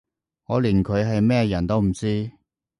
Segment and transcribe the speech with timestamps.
[0.47, 2.31] 我連佢係咩人都唔知